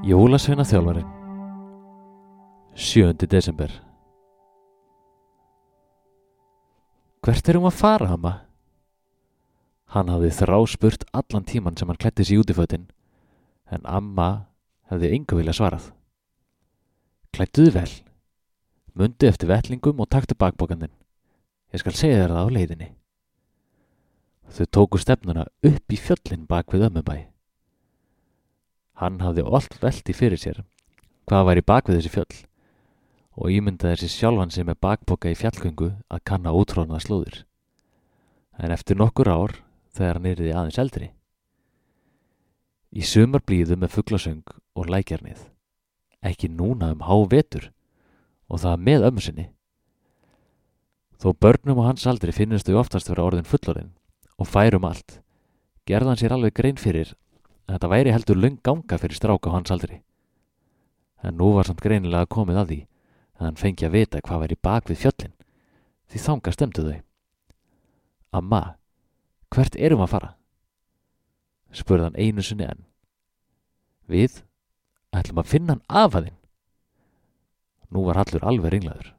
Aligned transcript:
Jólasveina 0.00 0.64
þjálfarin 0.64 1.04
7. 2.72 3.26
desember 3.28 3.68
Hvert 7.20 7.50
erum 7.52 7.66
að 7.68 7.74
fara, 7.76 8.06
amma? 8.14 8.32
Hann 9.92 10.08
hafði 10.08 10.30
þrá 10.38 10.56
spurt 10.72 11.04
allan 11.12 11.44
tíman 11.44 11.76
sem 11.76 11.92
hann 11.92 12.00
klætti 12.00 12.24
sér 12.24 12.40
út 12.40 12.48
í 12.48 12.56
fötin 12.56 12.86
en 13.68 13.84
amma 13.84 14.30
hefði 14.88 15.10
yngu 15.18 15.36
vilja 15.36 15.52
svarað. 15.58 15.90
Klættuðu 17.36 17.74
vel, 17.76 17.92
mundi 18.96 19.28
eftir 19.28 19.52
vettlingum 19.52 20.00
og 20.00 20.08
taktu 20.08 20.32
bakbókandin. 20.32 20.96
Ég 21.76 21.84
skal 21.84 21.92
segja 21.92 22.22
þér 22.22 22.38
það 22.38 22.48
á 22.48 22.54
leiðinni. 22.56 22.88
Þau 24.48 24.64
tóku 24.78 25.02
stefnuna 25.04 25.44
upp 25.60 25.92
í 25.92 26.00
fjöllin 26.00 26.48
bak 26.48 26.72
við 26.72 26.88
ömmubæ. 26.88 27.29
Hann 29.00 29.22
hafði 29.24 29.46
allt 29.48 29.78
velti 29.80 30.12
fyrir 30.12 30.40
sér 30.40 30.60
hvað 31.30 31.46
væri 31.46 31.62
bak 31.64 31.88
við 31.88 32.00
þessi 32.00 32.12
fjöll 32.12 32.38
og 33.40 33.52
ímyndaði 33.54 34.02
sér 34.02 34.12
sjálfan 34.12 34.50
sig 34.52 34.66
með 34.68 34.80
bakboka 34.84 35.30
í 35.30 35.38
fjallgöngu 35.38 35.92
að 36.10 36.24
kanna 36.28 36.52
útrónaða 36.52 37.00
slóður. 37.04 37.36
En 38.60 38.74
eftir 38.74 38.98
nokkur 39.00 39.30
ár 39.30 39.54
þegar 39.96 40.18
hann 40.18 40.28
yriði 40.32 40.52
aðeins 40.52 40.80
eldri. 40.82 41.08
Í 42.90 43.06
sumar 43.06 43.44
blíðu 43.46 43.78
með 43.78 43.94
fugglasöng 43.94 44.52
og 44.76 44.90
lækjarnið. 44.90 45.46
Ekki 46.20 46.50
núna 46.52 46.90
um 46.92 47.06
há 47.06 47.16
vetur 47.30 47.70
og 48.50 48.60
það 48.60 48.84
með 48.90 49.06
ömmu 49.08 49.24
sinni. 49.24 49.46
Þó 51.22 51.32
börnum 51.40 51.80
og 51.80 51.88
hans 51.88 52.04
aldri 52.10 52.34
finnist 52.36 52.68
þau 52.68 52.82
oftast 52.82 53.08
vera 53.08 53.24
orðin 53.24 53.48
fullorinn 53.48 53.94
og 54.40 54.48
færum 54.48 54.84
allt, 54.88 55.20
gerðan 55.88 56.18
sér 56.20 56.34
alveg 56.36 56.56
grein 56.56 56.80
fyrir 56.80 57.14
að 57.70 57.76
þetta 57.76 57.90
væri 57.92 58.14
heldur 58.14 58.38
löng 58.42 58.58
ganga 58.66 58.98
fyrir 58.98 59.14
stráka 59.14 59.50
á 59.52 59.54
hans 59.54 59.70
aldri. 59.70 60.00
En 61.22 61.36
nú 61.38 61.52
var 61.54 61.68
samt 61.68 61.82
greinilega 61.84 62.26
komið 62.26 62.58
að 62.58 62.72
því 62.72 62.80
að 63.38 63.46
hann 63.46 63.60
fengi 63.60 63.86
að 63.86 63.94
vita 63.94 64.22
hvað 64.26 64.42
væri 64.42 64.58
bak 64.58 64.90
við 64.90 65.02
fjöllin, 65.04 65.36
því 66.10 66.22
þanga 66.24 66.54
stemdu 66.56 66.84
þau. 66.88 66.98
Amma, 68.34 68.62
hvert 69.54 69.78
erum 69.78 70.02
að 70.02 70.12
fara? 70.16 70.34
spurði 71.70 72.08
hann 72.08 72.18
einu 72.18 72.42
sinni 72.42 72.66
enn. 72.66 72.82
Við 74.10 74.42
ætlum 75.14 75.38
að 75.38 75.50
finna 75.52 75.76
hann 75.76 75.86
afaðinn. 76.02 76.38
Nú 77.94 78.02
var 78.08 78.18
Hallur 78.18 78.46
alveg 78.46 78.74
ringlaður. 78.74 79.12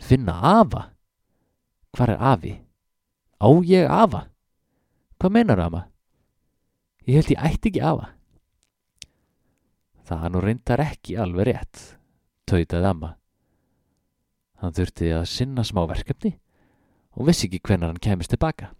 Finna 0.00 0.38
afa? 0.40 0.86
Hvar 1.92 2.14
er 2.14 2.24
afi? 2.32 2.54
Á 3.36 3.48
ég 3.68 3.84
afa? 3.84 4.26
Hvað 5.20 5.34
meinar 5.36 5.60
ama? 5.60 5.91
Ég 7.06 7.18
held 7.18 7.32
ég 7.34 7.40
ætti 7.42 7.70
ekki 7.72 7.82
afa. 7.82 8.12
Það 10.06 10.28
nú 10.30 10.42
reyndar 10.42 10.82
ekki 10.84 11.16
alveg 11.18 11.48
rétt, 11.48 11.80
tautaði 12.46 12.86
amma. 12.86 13.10
Hann 14.62 14.74
þurfti 14.76 15.10
að 15.10 15.24
sinna 15.30 15.64
smá 15.66 15.82
verkefni 15.90 16.36
og 17.18 17.26
vissi 17.26 17.48
ekki 17.48 17.62
hvenar 17.66 17.90
hann 17.90 18.02
kemist 18.02 18.30
tilbaka. 18.30 18.70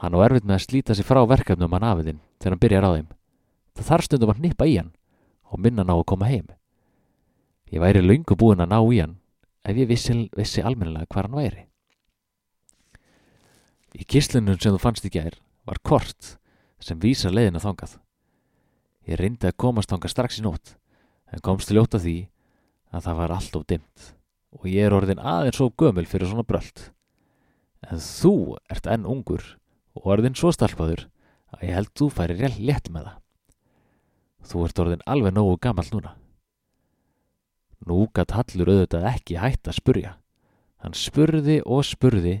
Hann 0.00 0.16
á 0.16 0.24
erfitt 0.24 0.46
með 0.48 0.56
að 0.56 0.64
slíta 0.64 0.96
sig 0.96 1.06
frá 1.06 1.20
verkefnum 1.28 1.76
hann 1.76 1.86
afiðinn 1.86 2.22
þegar 2.40 2.54
hann 2.54 2.62
byrjar 2.62 2.86
á 2.88 2.90
þeim. 2.96 3.10
Það 3.74 3.88
þarf 3.90 4.06
stundum 4.08 4.32
að 4.32 4.40
nippa 4.46 4.68
í 4.70 4.78
hann 4.78 4.94
og 5.52 5.60
minna 5.60 5.84
ná 5.84 5.92
að 5.96 6.06
koma 6.08 6.30
heim. 6.30 6.48
Ég 7.68 7.84
væri 7.84 8.00
laungu 8.00 8.36
búin 8.38 8.64
að 8.64 8.72
ná 8.72 8.80
í 8.80 9.02
hann 9.02 9.18
ef 9.64 9.76
ég 9.76 9.88
vissi, 9.88 10.16
vissi 10.36 10.64
almennilega 10.64 11.10
hvar 11.12 11.28
hann 11.28 11.36
væri. 11.36 11.66
Í 13.94 14.08
kislunum 14.08 14.56
sem 14.58 14.72
þú 14.72 14.80
fannst 14.82 15.04
í 15.06 15.12
gær 15.12 15.36
var 15.68 15.80
kort 15.84 16.34
sem 16.84 17.00
vísar 17.00 17.32
leiðina 17.32 17.62
þangað. 17.62 17.96
Ég 19.08 19.20
reyndi 19.20 19.48
að 19.48 19.58
komast 19.60 19.92
þangað 19.92 20.12
strax 20.12 20.40
í 20.40 20.44
nótt 20.44 20.76
en 21.32 21.42
komst 21.44 21.68
til 21.68 21.78
ljóta 21.78 22.00
því 22.00 22.18
að 22.94 23.06
það 23.08 23.18
var 23.20 23.34
allt 23.34 23.58
of 23.58 23.66
dimmt 23.68 24.10
og 24.54 24.68
ég 24.70 24.86
er 24.86 24.94
orðin 24.96 25.20
aðeins 25.20 25.58
svo 25.58 25.70
gömul 25.72 26.06
fyrir 26.08 26.30
svona 26.30 26.46
bröld. 26.46 26.90
En 27.84 28.00
þú 28.00 28.56
ert 28.72 28.88
enn 28.88 29.08
ungur 29.08 29.44
og 29.96 30.10
orðin 30.14 30.36
svo 30.38 30.52
stalpaður 30.54 31.08
að 31.54 31.68
ég 31.68 31.78
held 31.78 31.92
þú 31.96 32.10
færi 32.12 32.36
rétt 32.38 32.60
létt 32.60 32.90
með 32.92 33.08
það. 33.08 33.20
Þú 34.44 34.66
ert 34.66 34.82
orðin 34.84 35.06
alveg 35.08 35.34
nógu 35.34 35.56
gammal 35.64 35.86
núna. 35.90 36.14
Nú 37.84 38.06
gatt 38.16 38.32
Hallur 38.32 38.70
auðvitað 38.72 39.08
ekki 39.10 39.40
hægt 39.40 39.68
að 39.68 39.78
spurja. 39.80 40.14
Hann 40.80 40.96
spurði 40.96 41.60
og 41.64 41.84
spurði 41.84 42.38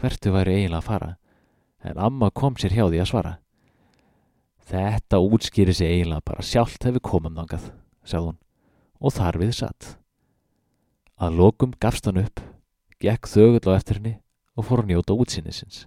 hvertu 0.00 0.32
væri 0.32 0.58
eiginlega 0.58 0.80
að 0.80 0.88
fara, 0.88 1.10
en 1.84 2.00
amma 2.00 2.30
kom 2.32 2.56
sér 2.56 2.74
hjá 2.76 2.84
því 2.88 3.00
að 3.02 3.10
svara. 3.10 3.32
Þetta 4.72 5.18
útskýri 5.20 5.74
sig 5.76 5.90
eiginlega 5.90 6.24
bara 6.24 6.44
sjálft 6.48 6.86
hefur 6.86 7.02
komum 7.04 7.34
þangað, 7.36 7.66
sagði 8.08 8.30
hún, 8.30 8.38
og 9.04 9.12
þar 9.12 9.38
við 9.42 9.50
satt. 9.58 9.88
Að 11.20 11.36
lokum 11.42 11.74
gafst 11.76 12.08
hann 12.08 12.22
upp, 12.22 12.40
gekk 12.96 13.28
þögull 13.28 13.68
á 13.68 13.76
eftir 13.76 14.00
henni 14.00 14.14
og 14.56 14.64
fór 14.64 14.80
að 14.80 14.94
njóta 14.94 15.12
útsinnisins. 15.12 15.82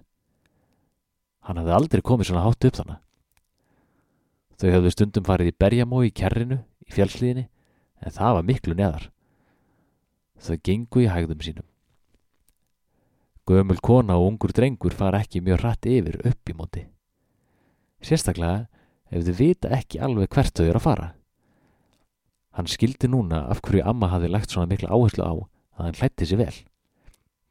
Hann 1.42 1.58
hafði 1.58 1.74
aldrei 1.74 2.02
komið 2.06 2.30
svona 2.30 2.44
hátt 2.46 2.68
upp 2.68 2.78
þannig. 2.78 3.02
Þau 4.56 4.70
hafðu 4.76 4.94
stundum 4.94 5.26
farið 5.26 5.50
í 5.50 5.56
berjamói 5.64 6.04
í 6.06 6.14
kærrinu 6.14 6.60
í 6.86 6.94
fjallsliðinni 6.94 7.48
en 8.06 8.14
það 8.14 8.38
var 8.38 8.46
miklu 8.46 8.78
neðar. 8.78 9.10
Þau 10.38 10.56
gengu 10.62 11.02
í 11.02 11.10
hægðum 11.10 11.42
sínum. 11.42 11.66
Gömul 13.46 13.78
kona 13.82 14.14
og 14.18 14.30
ungur 14.30 14.54
drengur 14.54 14.94
fara 14.94 15.24
ekki 15.26 15.42
mjög 15.42 15.60
hratt 15.64 15.90
yfir 15.90 16.22
upp 16.22 16.50
í 16.50 16.54
móti. 16.54 16.86
Sérstaklega 18.02 18.66
ef 19.10 19.26
þau 19.26 19.36
vita 19.38 19.70
ekki 19.76 20.00
alveg 20.02 20.32
hvert 20.34 20.54
þau 20.56 20.66
eru 20.66 20.80
að 20.80 20.86
fara. 20.86 21.08
Hann 22.56 22.70
skildi 22.70 23.10
núna 23.12 23.44
af 23.50 23.60
hverju 23.60 23.84
amma 23.84 24.08
hafi 24.14 24.30
lagt 24.32 24.52
svona 24.52 24.70
mikla 24.70 24.88
áherslu 24.88 25.24
á 25.24 25.34
að 25.36 25.84
hann 25.84 25.98
hlætti 26.00 26.28
sér 26.28 26.40
vel. 26.40 26.56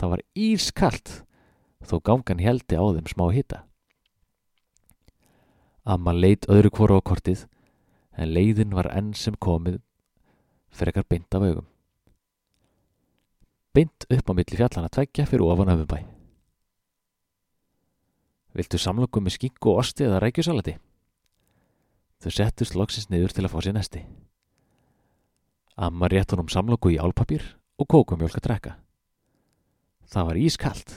Það 0.01 0.11
var 0.15 0.23
ískallt 0.33 1.11
þó 1.85 1.99
gangan 2.01 2.41
heldi 2.41 2.79
á 2.79 2.83
þeim 2.83 3.11
smá 3.11 3.25
hitta. 3.35 3.61
Amma 5.85 6.15
leit 6.15 6.47
öðru 6.49 6.71
hvora 6.73 6.97
á 6.97 7.01
kortið 7.05 7.45
en 8.17 8.33
leiðin 8.33 8.73
var 8.73 8.89
enn 8.89 9.13
sem 9.13 9.37
komið 9.37 9.77
frekar 10.73 11.05
beint 11.07 11.37
af 11.37 11.45
augum. 11.45 11.67
Beint 13.75 14.07
upp 14.09 14.31
á 14.31 14.33
milli 14.33 14.57
fjallana 14.57 14.89
tveggja 14.89 15.27
fyrir 15.29 15.45
ofan 15.45 15.71
öfubæ. 15.75 16.01
Viltu 18.55 18.79
samloku 18.79 19.19
með 19.21 19.35
skinku 19.35 19.73
og 19.73 19.83
osti 19.83 20.07
eða 20.07 20.21
rækjusalati? 20.23 20.77
Þau 22.25 22.33
settust 22.33 22.73
loksins 22.73 23.11
niður 23.13 23.35
til 23.37 23.43
að 23.45 23.51
fá 23.53 23.59
sér 23.61 23.75
nesti. 23.75 23.99
Amma 25.77 26.07
rétt 26.09 26.31
honum 26.33 26.47
samloku 26.49 26.89
í 26.89 26.97
álpapír 26.97 27.43
og 27.77 27.85
kókumjólk 27.93 28.39
að 28.39 28.45
drekka. 28.47 28.71
Það 30.09 30.27
var 30.31 30.39
ískalt. 30.41 30.95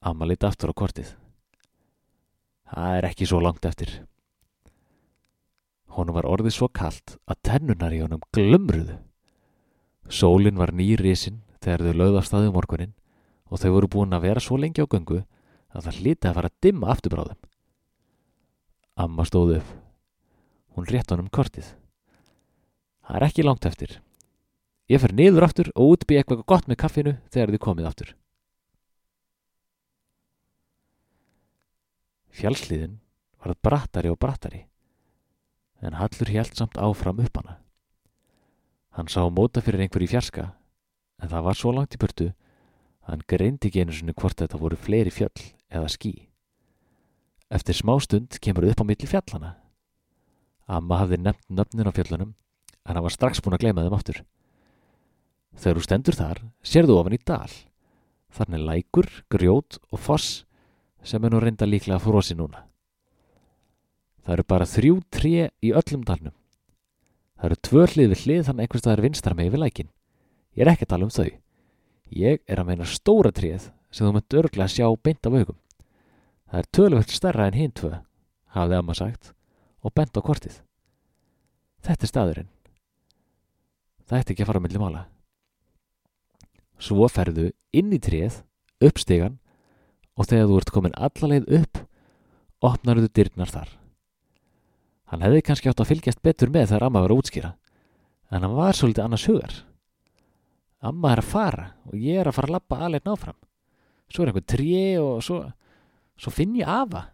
Amma 0.00 0.24
liti 0.24 0.48
aftur 0.48 0.72
á 0.72 0.80
kortið. 0.80 1.12
Það 2.72 2.96
er 2.96 3.10
ekki 3.10 3.28
svo 3.28 3.44
langt 3.44 3.68
eftir. 3.68 3.92
Honum 5.92 6.16
var 6.16 6.32
orðið 6.32 6.56
svo 6.56 6.72
kalt 6.72 7.18
að 7.28 7.42
tennunar 7.44 7.92
í 7.92 8.00
honum 8.00 8.24
glömruðu. 8.32 8.96
Sólinn 10.08 10.56
var 10.56 10.72
nýrisin 10.72 11.42
þegar 11.60 11.84
þau 11.84 11.98
lögðu 12.00 12.22
af 12.22 12.32
staðið 12.32 12.54
morgunin 12.56 12.96
og 13.52 13.60
þau 13.60 13.72
voru 13.76 13.96
búin 13.98 14.16
að 14.16 14.30
vera 14.30 14.40
svo 14.40 14.56
lengi 14.56 14.80
á 14.80 14.88
göngu 14.88 15.26
að 15.76 15.90
það 15.90 16.00
hliti 16.00 16.30
að 16.30 16.40
fara 16.40 16.48
að 16.48 16.62
dimma 16.64 16.94
afturbráðum. 16.96 17.44
Amma 18.94 19.24
stóð 19.26 19.56
upp. 19.58 19.70
Hún 20.74 20.86
rétt 20.86 21.10
honum 21.10 21.30
kortið. 21.30 21.66
Það 23.04 23.16
er 23.18 23.26
ekki 23.28 23.44
langt 23.46 23.66
eftir. 23.66 23.96
Ég 24.90 25.00
fer 25.00 25.14
niður 25.16 25.46
aftur 25.48 25.70
og 25.74 25.96
útbygg 25.96 26.20
eitthvað 26.20 26.44
gott 26.46 26.68
með 26.68 26.80
kaffinu 26.82 27.16
þegar 27.32 27.54
þið 27.54 27.62
komið 27.64 27.88
aftur. 27.90 28.12
Fjálsliðin 32.34 32.98
varð 33.42 33.60
brattari 33.62 34.10
og 34.10 34.18
brattari 34.20 34.64
en 35.84 35.98
Hallur 35.98 36.30
hjælt 36.30 36.56
samt 36.56 36.78
áfram 36.80 37.20
upp 37.20 37.36
hana. 37.38 37.58
Hann 38.96 39.10
sá 39.10 39.20
móta 39.28 39.60
fyrir 39.60 39.84
einhver 39.84 40.04
í 40.04 40.08
fjarska 40.08 40.52
en 41.20 41.30
það 41.30 41.46
var 41.48 41.58
svo 41.58 41.72
langt 41.74 41.96
í 41.96 42.00
burtu 42.00 42.30
að 42.30 43.10
hann 43.10 43.26
greindi 43.28 43.68
ekki 43.68 43.84
einu 43.84 43.96
sinni 43.96 44.14
hvort 44.16 44.38
þetta 44.40 44.60
voru 44.60 44.78
fleiri 44.80 45.12
fjöll 45.12 45.34
eða 45.68 45.90
skí. 45.92 46.14
Eftir 47.54 47.76
smá 47.78 47.94
stund 48.02 48.40
kemur 48.42 48.66
upp 48.66 48.82
á 48.82 48.84
milli 48.84 49.06
fjallana. 49.06 49.54
Amma 50.66 51.04
hafði 51.04 51.20
nefnt 51.22 51.46
nöfnin 51.52 51.86
á 51.86 51.92
fjöllunum 51.94 52.32
en 52.34 52.96
hann 52.96 53.04
var 53.04 53.14
strax 53.14 53.40
búin 53.40 53.54
að 53.54 53.64
gleyma 53.64 53.84
þeim 53.84 53.96
aftur. 53.96 54.18
Þegar 55.54 55.78
þú 55.78 55.84
stendur 55.86 56.18
þar, 56.18 56.40
sérðu 56.66 56.98
ofan 56.98 57.14
í 57.14 57.20
dal. 57.22 57.52
Þannig 58.34 58.64
lækur, 58.66 59.10
grjót 59.30 59.78
og 59.92 60.02
foss 60.02 60.42
sem 61.06 61.22
er 61.22 61.30
nú 61.30 61.40
reynda 61.42 61.68
líklega 61.68 62.02
frósi 62.02 62.34
núna. 62.34 62.64
Það 64.24 64.34
eru 64.34 64.46
bara 64.48 64.66
þrjú 64.66 64.96
tré 65.12 65.50
í 65.62 65.70
öllum 65.76 66.02
dalnum. 66.08 66.34
Það 67.38 67.50
eru 67.50 67.60
tvö 67.68 67.86
hlið 67.92 68.10
við 68.10 68.22
hlið 68.24 68.46
þannig 68.48 68.64
einhvers 68.64 68.82
staðar 68.82 69.04
vinstar 69.04 69.36
með 69.36 69.50
yfir 69.50 69.62
lækin. 69.62 69.90
Ég 70.56 70.64
er 70.64 70.72
ekki 70.72 70.86
að 70.88 70.92
tala 70.94 71.06
um 71.06 71.12
þau. 71.12 71.30
Ég 72.14 72.40
er 72.48 72.60
að 72.60 72.68
meina 72.70 72.88
stóra 72.88 73.30
tréð 73.34 73.68
sem 73.94 74.06
þú 74.06 74.14
mönd 74.16 74.38
örglega 74.40 74.72
sjá 74.72 74.88
beint 74.96 75.28
af 75.28 75.36
augum. 75.36 75.58
Það 76.50 76.60
er 76.60 76.70
tölvöld 76.76 77.14
stærra 77.14 77.48
en 77.48 77.58
hinn 77.58 77.72
tvö, 77.74 77.92
hafði 78.54 78.78
amma 78.78 78.94
sagt 78.96 79.32
og 79.84 79.92
bent 79.96 80.16
á 80.16 80.20
kortið. 80.24 80.60
Þetta 81.84 82.06
er 82.06 82.10
staðurinn. 82.10 82.50
Það 84.04 84.20
ætti 84.20 84.34
ekki 84.34 84.44
að 84.44 84.50
fara 84.50 84.60
á 84.60 84.64
milli 84.64 84.80
mála. 84.80 85.02
Svo 86.80 87.08
ferðu 87.08 87.50
inn 87.72 87.92
í 87.94 88.00
tréð, 88.02 88.42
upp 88.84 89.00
stegan 89.00 89.38
og 90.14 90.28
þegar 90.30 90.50
þú 90.50 90.58
ert 90.60 90.72
komin 90.74 90.96
allaleið 90.96 91.50
upp, 91.60 91.80
opnar 92.64 93.00
þú 93.00 93.10
dyrnar 93.16 93.52
þar. 93.52 93.70
Hann 95.12 95.24
hefði 95.24 95.44
kannski 95.46 95.70
átt 95.70 95.82
að 95.82 95.90
fylgjast 95.92 96.22
betur 96.24 96.52
með 96.52 96.70
þegar 96.70 96.86
amma 96.88 97.04
var 97.04 97.14
að 97.14 97.22
útskýra, 97.22 97.50
en 98.30 98.44
hann 98.46 98.56
var 98.56 98.76
svolítið 98.76 99.04
annars 99.04 99.26
hugar. 99.28 99.56
Amma 100.84 101.14
er 101.14 101.22
að 101.22 101.30
fara 101.32 101.66
og 101.88 101.96
ég 101.96 102.20
er 102.20 102.28
að 102.28 102.36
fara 102.38 102.50
að 102.50 102.56
lappa 102.56 102.80
alveg 102.84 103.04
náfram. 103.06 103.36
Svo 104.12 104.24
er 104.24 104.30
einhver 104.30 104.46
tré 104.48 104.80
og 105.00 105.22
svo, 105.24 105.38
svo 106.20 106.32
finn 106.34 106.54
ég 106.58 106.68
afa. 106.68 107.08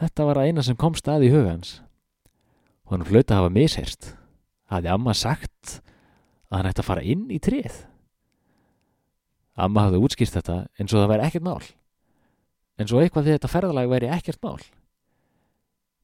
Þetta 0.00 0.26
var 0.28 0.40
að 0.40 0.50
eina 0.50 0.64
sem 0.66 0.78
kom 0.78 0.96
stað 0.98 1.28
í 1.28 1.32
hugans. 1.32 1.78
Og 2.84 2.96
hann 2.96 3.06
flöta 3.08 3.36
að 3.36 3.44
hafa 3.44 3.54
misherst. 3.54 4.12
Hafði 4.72 4.90
amma 4.92 5.14
sagt 5.16 5.78
að 6.50 6.58
hann 6.58 6.70
ætti 6.70 6.82
að 6.82 6.88
fara 6.90 7.04
inn 7.14 7.26
í 7.32 7.40
tréð. 7.42 7.84
Amma 9.54 9.86
hafði 9.86 10.02
útskýrt 10.02 10.34
þetta 10.34 10.64
eins 10.80 10.92
og 10.92 11.04
það 11.04 11.12
væri 11.14 11.26
ekkert 11.28 11.46
mál. 11.46 11.62
En 12.74 12.90
svo 12.90 13.00
eitthvað 13.00 13.28
því 13.28 13.36
þetta 13.36 13.52
ferðalag 13.52 13.90
væri 13.92 14.10
ekkert 14.10 14.40
mál. 14.42 14.58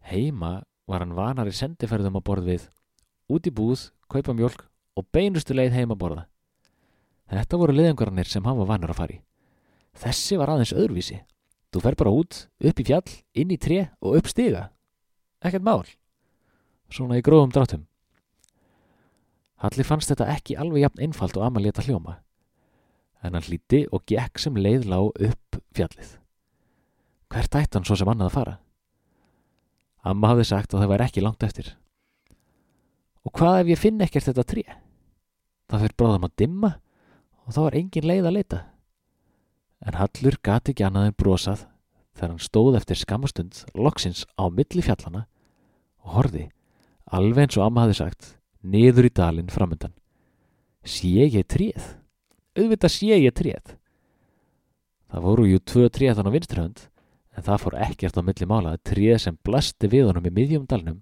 Heima 0.07 0.61
var 0.91 1.03
hann 1.03 1.17
vanar 1.19 1.51
í 1.51 1.55
sendiferðum 1.55 2.19
á 2.19 2.23
borð 2.23 2.47
við, 2.51 2.69
út 3.31 3.47
í 3.47 3.53
búð, 3.55 3.89
kaupa 4.11 4.35
mjölk 4.35 4.65
og 4.99 5.07
beinustu 5.15 5.55
leið 5.55 5.77
heima 5.77 5.97
að 5.97 6.03
borða. 6.03 6.25
Þetta 7.31 7.59
voru 7.61 7.75
leiðangvarnir 7.77 8.31
sem 8.31 8.47
hann 8.47 8.59
var 8.59 8.71
vanar 8.71 8.95
að 8.95 9.01
fara 9.03 9.15
í. 9.15 9.21
Þessi 10.01 10.39
var 10.39 10.55
aðeins 10.55 10.75
öðruvísi. 10.75 11.21
Þú 11.71 11.83
fer 11.85 11.97
bara 11.99 12.13
út, 12.15 12.45
upp 12.59 12.81
í 12.83 12.87
fjall, 12.87 13.07
inn 13.39 13.53
í 13.55 13.59
tré 13.61 13.85
og 14.03 14.19
upp 14.19 14.31
stiga. 14.31 14.69
Ekkert 15.45 15.65
mál. 15.67 15.85
Svona 16.91 17.21
í 17.21 17.25
gróðum 17.25 17.53
drátum. 17.55 17.87
Halli 19.61 19.85
fannst 19.85 20.11
þetta 20.11 20.31
ekki 20.33 20.57
alveg 20.59 20.87
jafn 20.87 21.05
einfalt 21.05 21.37
og 21.39 21.45
amma 21.47 21.63
leta 21.63 21.85
hljóma. 21.85 22.17
En 23.23 23.37
hann 23.37 23.45
hlíti 23.45 23.85
og 23.93 24.03
gekk 24.09 24.41
sem 24.41 24.57
leið 24.57 24.89
lág 24.89 25.13
upp 25.29 25.61
fjallið. 25.77 26.17
Hvert 27.31 27.57
ætti 27.61 27.79
hann 27.79 27.87
svo 27.87 27.99
sem 28.01 28.09
annað 28.11 28.33
að 28.33 28.37
fara? 28.39 28.57
Amma 30.11 30.33
hafði 30.33 30.49
sagt 30.49 30.75
að 30.75 30.83
það 30.83 30.93
væri 30.95 31.07
ekki 31.07 31.23
langt 31.23 31.45
eftir. 31.47 31.75
Og 33.23 33.35
hvað 33.37 33.61
ef 33.61 33.71
ég 33.75 33.83
finn 33.83 34.01
ekkert 34.01 34.31
þetta 34.31 34.47
tré? 34.49 34.65
Það 35.71 35.85
fyrir 35.85 35.99
bráðum 36.01 36.27
að 36.27 36.37
dimma 36.41 36.71
og 37.45 37.55
þá 37.55 37.61
var 37.67 37.77
engin 37.79 38.09
leið 38.09 38.31
að 38.31 38.37
leita. 38.39 38.61
En 39.87 39.97
Hallur 39.97 40.37
gati 40.45 40.75
ekki 40.75 40.85
annað 40.85 41.11
en 41.11 41.17
brosað 41.17 41.65
þegar 42.17 42.33
hann 42.35 42.45
stóð 42.45 42.77
eftir 42.81 43.01
skamastund 43.01 43.63
loksins 43.75 44.27
á 44.37 44.45
milli 44.53 44.85
fjallana 44.85 45.25
og 46.05 46.17
horfi, 46.17 46.47
alveg 47.09 47.47
eins 47.47 47.59
og 47.59 47.67
amma 47.67 47.87
hafði 47.87 47.99
sagt, 48.01 48.35
niður 48.61 49.09
í 49.09 49.13
dalinn 49.17 49.53
framöndan. 49.53 49.95
Sé 50.85 51.29
ég 51.29 51.47
tréð? 51.49 51.97
Auðvitað 52.57 52.93
sé 52.93 53.17
ég 53.17 53.35
tréð. 53.37 53.77
Það 55.11 55.27
voru 55.27 55.47
jú 55.49 55.61
tvö 55.65 55.89
tréð 55.91 56.19
þann 56.19 56.31
á 56.31 56.35
vinstrihönd 56.37 56.83
en 57.37 57.47
það 57.47 57.63
fór 57.65 57.77
ekkert 57.87 58.19
á 58.21 58.23
milli 58.27 58.49
mála 58.49 58.75
að 58.77 58.85
tréð 58.93 59.17
sem 59.25 59.39
blasti 59.47 59.89
við 59.91 60.11
honum 60.11 60.29
í 60.29 60.35
miðjum 60.35 60.67
dalnum 60.71 61.01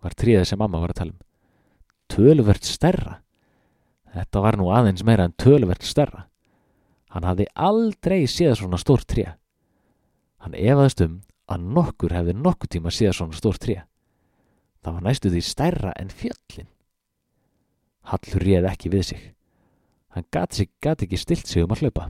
var 0.00 0.16
tréð 0.16 0.46
sem 0.48 0.60
amma 0.60 0.80
var 0.80 0.94
að 0.94 1.00
tala 1.00 1.14
um. 1.14 1.20
Töluvert 2.10 2.66
stærra. 2.66 3.20
Þetta 4.10 4.42
var 4.42 4.58
nú 4.58 4.70
aðeins 4.74 5.04
meira 5.06 5.28
en 5.28 5.36
töluvert 5.38 5.84
stærra. 5.86 6.26
Hann 7.10 7.26
hafði 7.26 7.46
aldrei 7.58 8.22
séð 8.30 8.60
svona 8.60 8.78
stór 8.78 9.02
tré. 9.06 9.26
Hann 10.40 10.54
efaðist 10.54 11.02
um 11.04 11.20
að 11.50 11.66
nokkur 11.76 12.14
hefði 12.14 12.36
nokkur 12.38 12.70
tíma 12.70 12.92
séð 12.94 13.16
svona 13.18 13.38
stór 13.38 13.58
tré. 13.58 13.80
Það 14.80 14.96
var 14.96 15.04
næstu 15.04 15.32
því 15.32 15.42
stærra 15.44 15.92
en 15.98 16.12
fjöllin. 16.14 16.70
Hallur 18.08 18.46
réð 18.46 18.70
ekki 18.70 18.92
við 18.94 19.04
sig. 19.10 19.26
Hann 20.14 20.26
gati 20.32 20.66
ekki 21.04 21.18
stilt 21.18 21.46
sig 21.46 21.64
um 21.64 21.74
að 21.74 21.84
hlaupa. 21.84 22.08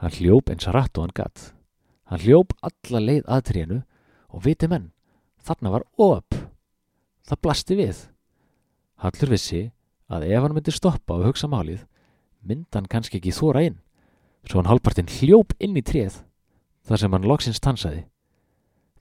Hann 0.00 0.14
hljóp 0.16 0.50
eins 0.50 0.66
að 0.66 0.78
rætt 0.78 0.98
og 0.98 1.04
hann 1.04 1.16
gatt. 1.18 1.42
Hann 2.10 2.22
hljóp 2.24 2.54
alla 2.64 3.00
leið 3.00 3.28
að 3.30 3.44
trénu 3.50 3.78
og 4.34 4.42
viti 4.44 4.68
menn, 4.68 4.90
þarna 5.42 5.74
var 5.76 5.86
op. 6.00 6.34
Það 7.24 7.40
blasti 7.42 7.78
við. 7.78 8.00
Hallur 9.00 9.34
vissi 9.34 9.62
að 10.12 10.26
ef 10.30 10.42
hann 10.44 10.56
myndi 10.56 10.74
stoppa 10.74 11.18
og 11.18 11.28
hugsa 11.28 11.48
málið, 11.50 11.84
myndi 12.44 12.76
hann 12.76 12.90
kannski 12.90 13.20
ekki 13.20 13.34
þóra 13.34 13.64
inn, 13.68 13.78
svo 14.48 14.60
hann 14.60 14.70
hálpartinn 14.70 15.10
hljóp 15.20 15.54
inn 15.58 15.76
í 15.76 15.84
tréð, 15.84 16.20
þar 16.84 17.00
sem 17.00 17.16
hann 17.16 17.28
loksins 17.28 17.62
tansaði. 17.64 18.04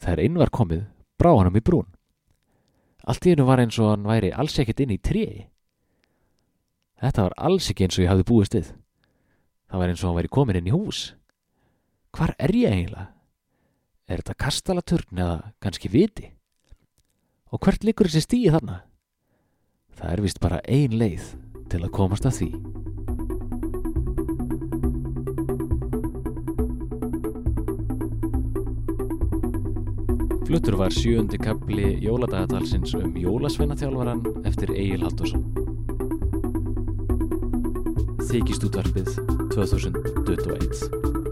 Þegar 0.04 0.24
inn 0.24 0.40
var 0.40 0.52
komið, 0.52 0.86
brá 1.20 1.32
hann 1.36 1.52
um 1.52 1.60
í 1.60 1.64
brún. 1.64 1.90
Allt 3.04 3.26
í 3.28 3.34
hennu 3.34 3.48
var 3.48 3.60
eins 3.60 3.80
og 3.84 3.92
hann 3.92 4.08
væri 4.08 4.32
alls 4.32 4.56
ekkert 4.60 4.84
inn 4.84 4.94
í 4.96 5.02
tréi. 5.04 5.50
Þetta 7.04 7.28
var 7.28 7.36
alls 7.50 7.68
ekki 7.72 7.88
eins 7.88 7.98
og 8.00 8.06
ég 8.06 8.14
hafði 8.14 8.28
búist 8.30 8.56
við. 8.56 8.70
Það 9.68 9.82
var 9.82 9.92
eins 9.92 10.04
og 10.04 10.10
hann 10.10 10.20
væri 10.22 10.32
komin 10.32 10.60
inn 10.60 10.70
í 10.72 10.76
hús. 10.76 11.02
Hvar 12.16 12.36
er 12.38 12.54
ég 12.56 12.72
eiginlega? 12.72 13.10
Er 14.08 14.22
þetta 14.22 14.40
kastalaturn 14.46 15.20
eða 15.24 15.38
kannski 15.64 15.92
viti? 15.92 16.30
Og 17.52 17.60
hvert 17.64 17.84
likur 17.88 18.08
þessi 18.08 18.24
stíi 18.28 18.54
þarna? 18.54 18.84
Það 19.98 20.16
er 20.16 20.24
vist 20.26 20.42
bara 20.44 20.64
ein 20.64 20.96
leið 21.00 21.34
til 21.72 21.84
að 21.84 21.94
komast 21.96 22.28
að 22.30 22.40
því. 22.40 22.50
Fluttur 30.46 30.74
var 30.74 30.92
sjöundi 30.92 31.38
kapli 31.38 31.98
jóladagatalsins 32.04 32.94
um 32.94 33.16
jólasveinaþjálfaran 33.18 34.22
eftir 34.46 34.74
Egil 34.76 35.06
Haldursson. 35.08 35.46
Þykist 38.28 38.68
útvarpið 38.68 39.14
2021 39.56 41.23